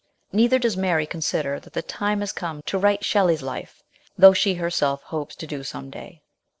[0.31, 3.83] Neither does Mary consider that the time has come to write Shelley's life,
[4.17, 6.23] though she her self hopes to do so some day.